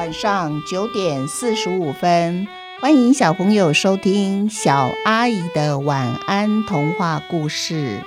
[0.00, 2.48] 晚上九点四十五分，
[2.80, 8.00] 欢迎小朋友收听小阿姨的晚安童话故事。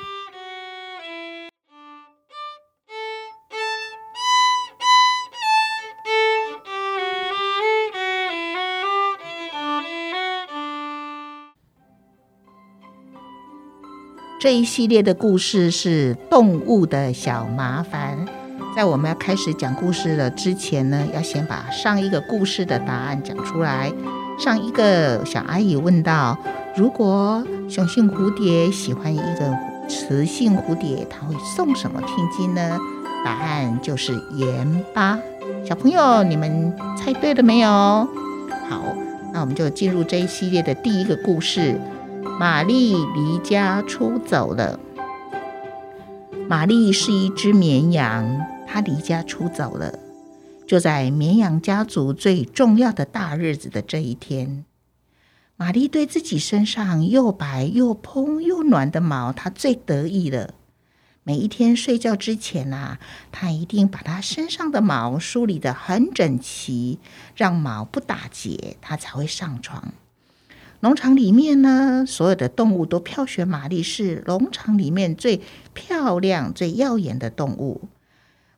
[14.40, 18.43] 这一系列的故事是动物的小麻烦。
[18.76, 23.92] 在我们要开始讲故事了之前呢，要先把上一个故事的答案讲出来。
[24.40, 26.36] 上一个小阿姨问到：
[26.76, 29.56] 如果雄性蝴蝶喜欢一个
[29.88, 32.80] 雌性蝴蝶，它会送什么聘金呢？
[33.24, 35.20] 答案就是盐巴。
[35.64, 37.70] 小朋友，你们猜对了没有？
[37.70, 38.82] 好，
[39.32, 41.80] 那我们就进入这一系列的第一个故事。
[42.40, 44.80] 玛丽离家出走了。
[46.48, 48.26] 玛丽是一只绵羊，
[48.74, 50.00] 他离家出走了。
[50.66, 54.66] 就在绵羊家族最重要的大日子的这一天，
[55.56, 60.56] 玛丽对自己身上又白又蓬又暖的毛，她最得意了。
[61.22, 62.98] 每一天睡觉之前啊，
[63.32, 66.98] 她一定把她身上的毛梳理得很整齐，
[67.36, 69.94] 让毛不打结，她才会上床。
[70.80, 75.42] 农场里面呢，所有的动物都票选玛丽是农场里面最
[75.76, 77.82] 漂亮、最耀眼的动物。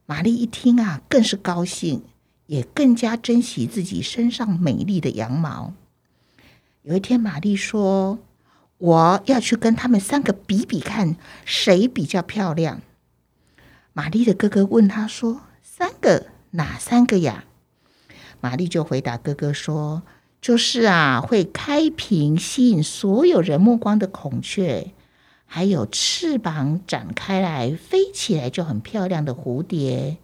[0.06, 2.04] 玛丽一听啊，更是高兴，
[2.48, 5.74] 也更加珍惜自己身上美丽的羊毛。
[6.84, 8.20] 有一天，玛丽说
[8.78, 12.82] ：“我要去跟他们三个比比看，谁比较漂亮。”
[13.94, 16.28] 玛丽的哥哥问他说：“三个？
[16.52, 17.46] 哪三个呀？”
[18.42, 20.04] 玛丽就回答哥哥说。
[20.42, 24.92] 就是啊，会开屏吸引所有人目光的孔雀，
[25.46, 30.18] 还有翅膀展开来飞起来就很漂亮的蝴蝶。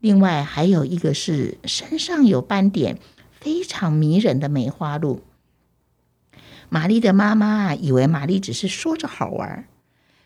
[0.00, 2.98] 另外还有一个是身上有斑点、
[3.30, 5.22] 非常迷人的梅花鹿。
[6.68, 9.66] 玛丽的妈妈以为玛丽只是说着好玩，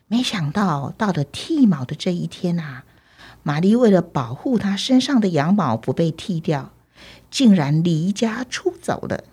[0.07, 2.85] 没想到到了剃毛的这一天啊，
[3.43, 6.71] 玛丽为了保护她身上的羊毛不被剃掉。
[7.31, 9.23] 竟然离家出走了。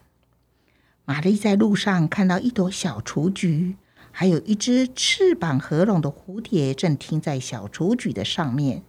[1.07, 3.77] 玛丽在路上看到一朵小雏菊，
[4.19, 8.83] 还有一只翅膀合拢的蝴蝶正停在小雏菊的上面。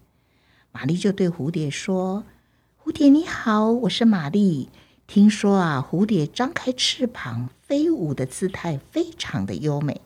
[0.71, 2.23] 玛丽就对蝴蝶说
[2.81, 4.69] ：“蝴蝶你好，我是玛丽。
[5.05, 9.99] 听说啊，蝴蝶张开翅膀飞舞的姿态非常的优美。”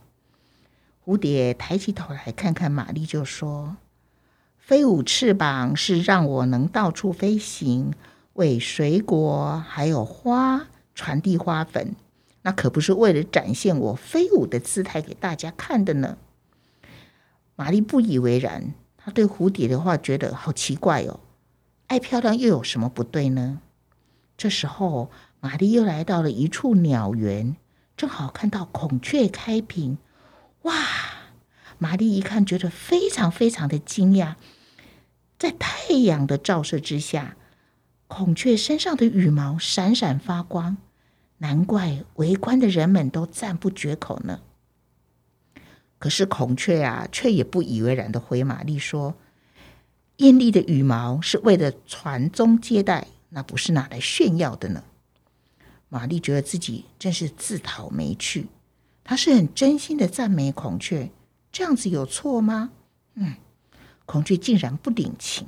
[1.05, 3.77] 蝴蝶抬起头来看看玛丽，就说
[4.57, 7.93] ：“飞舞翅膀是让我能到处飞行。”
[8.33, 10.65] 为水果还有花
[10.95, 11.95] 传递花粉，
[12.43, 16.17] 那可不是为了展现我飞舞的姿态给大家看的呢。
[17.55, 21.19] 玛丽不以为然，她对蝴蝶的话觉得好奇怪哦。
[21.87, 23.59] 爱漂亮又有什么不对呢？
[24.37, 27.55] 这时候，玛丽又来到了一处鸟园，
[27.95, 29.97] 正好看到孔雀开屏。
[30.63, 30.73] 哇！
[31.77, 34.35] 玛丽一看，觉得非常非常的惊讶，
[35.37, 37.35] 在太阳的照射之下。
[38.07, 40.77] 孔雀身上的羽毛闪闪发光，
[41.41, 44.41] 难怪围观的人们都赞不绝口呢。
[45.97, 49.15] 可是孔雀啊，却也不以为然的回玛丽说
[50.17, 54.83] ：“艳丽的羽毛是为了传宗接代，那不是拿来炫耀的呢。”
[55.89, 58.45] 玛丽觉得自己真是自讨没趣。
[59.03, 61.09] 她是很真心的赞美孔雀，
[61.51, 62.69] 这样子有错吗？
[63.15, 63.33] 嗯，
[64.05, 65.47] 孔雀竟然不领情。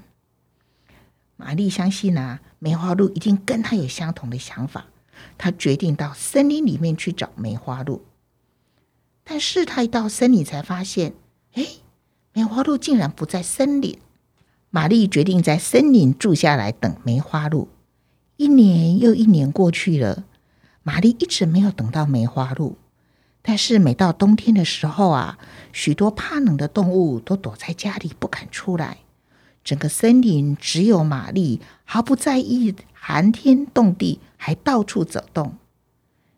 [1.36, 4.88] 玛丽相信啊，梅花鹿一定跟他有相同的想法。
[5.38, 8.04] 他决定到森林里面去找梅花鹿。
[9.24, 11.14] 但是他一到森林，才发现，
[11.54, 11.66] 哎，
[12.34, 13.98] 梅花鹿竟然不在森林。
[14.70, 17.70] 玛丽决定在森林住下来等梅花鹿。
[18.38, 20.26] 一年又一年过去了，
[20.82, 22.78] 玛丽一直没有等到梅花鹿。
[23.42, 25.38] 但是每到冬天的时候啊，
[25.72, 29.00] 许多怕冷的动物都躲在家里不敢出来。
[29.64, 32.74] 整个森林只有玛丽毫不在意
[33.06, 35.58] 寒天冻地，还到处走动。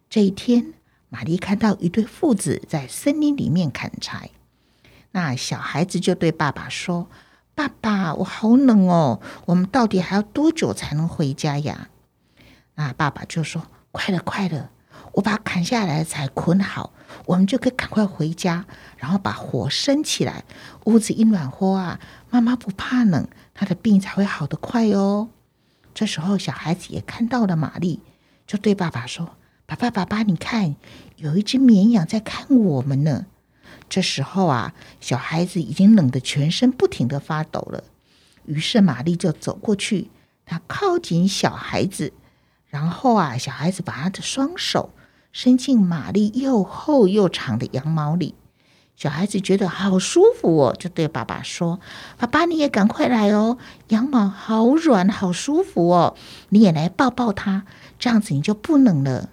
[0.09, 0.73] 这一天，
[1.09, 4.31] 玛丽看到一对父子在森林里面砍柴。
[5.11, 7.07] 那小孩子就对爸爸说
[7.53, 11.89] ：“爸爸，我好冷哦，我们到底还要多久才能回家呀？”
[12.73, 14.71] 那爸爸就说：“快了，快了，
[15.11, 16.91] 我把砍下来的柴捆好，
[17.27, 18.65] 我们就可以赶快回家，
[18.97, 20.43] 然后把火生起来，
[20.85, 21.99] 屋子一暖和啊。”
[22.31, 25.29] 妈妈不怕冷，她的病才会好得快哦。
[25.95, 28.01] 这时候，小孩子也看到了玛丽，
[28.45, 30.75] 就对爸爸说：“爸爸，爸爸，你看，
[31.15, 33.27] 有一只绵羊在看我们呢。”
[33.87, 37.85] 这时候啊，小孩子已经冷得全身不停的发抖了。
[38.45, 40.09] 于是，玛丽就走过去，
[40.45, 42.11] 他靠近小孩子，
[42.67, 44.89] 然后啊，小孩子把他的双手
[45.31, 48.35] 伸进玛丽又厚又长的羊毛里。
[48.95, 51.79] 小孩子觉得好舒服哦，就对爸爸说
[52.17, 53.57] ：“爸爸，你也赶快来哦，
[53.89, 56.15] 羊毛好软，好舒服哦，
[56.49, 57.65] 你也来抱抱它，
[57.99, 59.29] 这样子你就不冷了。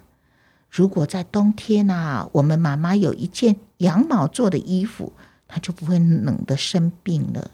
[0.69, 5.13] 如果在冬天啊，我们妈妈有一件羊毛做的衣服，
[5.47, 7.51] 她就不会冷的生病了。”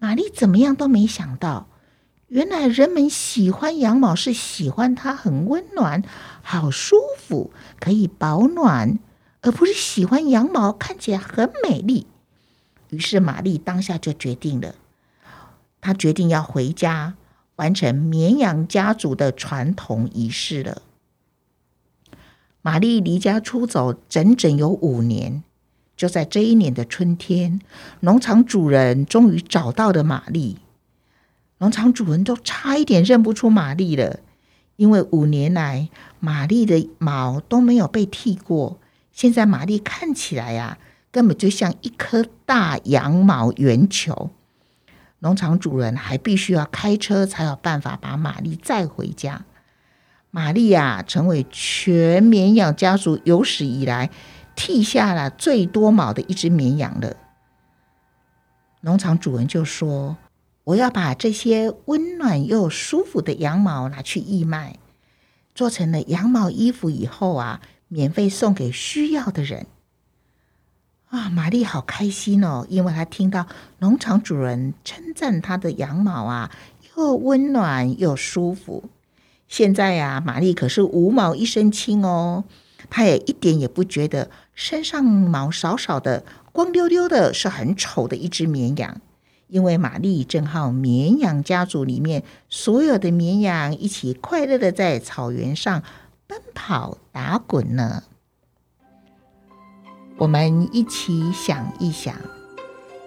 [0.00, 1.66] 玛丽怎么样都没想到，
[2.28, 6.02] 原来人们喜欢羊毛是喜欢它很温暖、
[6.42, 8.98] 好舒服，可以保暖。
[9.44, 12.06] 而不是喜欢羊毛看起来很美丽，
[12.88, 14.74] 于是玛丽当下就决定了，
[15.82, 17.14] 她决定要回家
[17.56, 20.80] 完成绵羊家族的传统仪式了。
[22.62, 25.44] 玛丽离家出走整整有五年，
[25.94, 27.60] 就在这一年的春天，
[28.00, 30.56] 农场主人终于找到了玛丽。
[31.58, 34.20] 农场主人都差一点认不出玛丽了，
[34.76, 38.78] 因为五年来玛丽的毛都没有被剃过。
[39.14, 40.76] 现在玛丽看起来呀，
[41.12, 44.30] 根本就像一颗大羊毛圆球。
[45.20, 49.44] 农场主人还必须要开车才有办法把玛丽载回家。
[50.32, 54.10] 玛丽呀，成为全绵羊家族有史以来
[54.56, 57.16] 剃下了最多毛的一只绵羊了。
[58.80, 60.16] 农场主人就说
[60.64, 64.76] ：“我要把这些温暖又舒服的羊毛拿去义卖，
[65.54, 67.60] 做成了羊毛衣服以后啊。”
[67.94, 69.68] 免费送给需要的人
[71.10, 71.30] 啊！
[71.30, 73.46] 玛丽好开心哦，因为她听到
[73.78, 76.50] 农场主人称赞她的羊毛啊，
[76.96, 78.82] 又温暖又舒服。
[79.46, 82.42] 现在呀，玛丽可是五毛一身轻哦，
[82.90, 89.00] 她也一点也不觉得身上毛少少的、光溜溜的，是很丑的一只绵羊。
[89.46, 95.84] 因为玛丽正好绵羊家族里面所有的绵羊一起快乐的在草原上。
[96.26, 98.02] 奔跑打滚呢，
[100.16, 102.14] 我们一起想一想。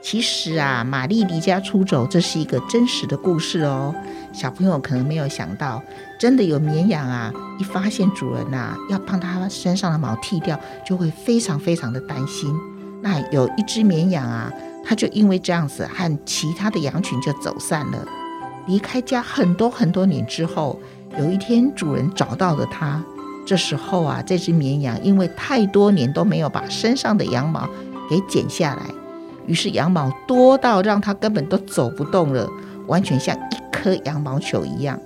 [0.03, 3.93] 其实啊，玛丽离家出走，这是一个真实的故事哦。
[4.31, 5.81] 小朋友可能没有想到，
[6.19, 12.55] 真的有绵羊啊，一发现主人呐要帮它身上的毛剃掉，就会非常非常的担心。
[13.01, 14.53] 那有一只绵羊啊，
[14.85, 18.07] 它就因为这样子，和其他的羊群就走散了，
[18.67, 20.79] 离开家很多很多年之后。
[21.17, 23.03] 有一天，主人找到了它。
[23.45, 27.65] 这时候啊，这只绵羊因为太多年都没有把身上的羊毛
[28.09, 28.83] 给剪下来，
[29.45, 32.49] 于是羊毛多到让它根本都走不动了，
[32.87, 34.99] 完全像一颗羊毛球一样。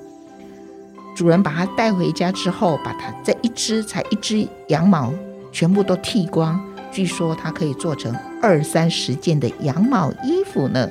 [1.15, 5.13] 主人把它带回家之后，把它这一只才一只羊毛
[5.51, 6.59] 全部都剃光，
[6.92, 10.89] 据说它可以做成二三十件的羊毛衣服呢，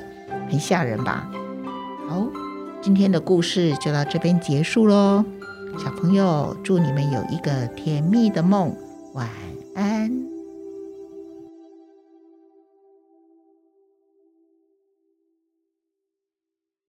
[0.49, 1.27] 很吓人吧？
[2.07, 2.25] 好。
[2.81, 5.23] 今天的故事就到这边结束喽，
[5.77, 8.75] 小朋友，祝你们有一个甜蜜的梦，
[9.13, 9.29] 晚
[9.75, 10.20] 安。